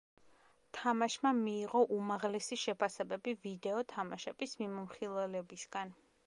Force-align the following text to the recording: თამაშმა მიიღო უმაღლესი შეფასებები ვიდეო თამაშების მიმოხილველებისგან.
თამაშმა 0.77 1.31
მიიღო 1.41 1.81
უმაღლესი 1.97 2.59
შეფასებები 2.63 3.35
ვიდეო 3.45 3.85
თამაშების 3.93 4.59
მიმოხილველებისგან. 4.63 5.95